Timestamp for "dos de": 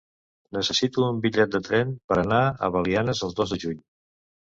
3.41-3.61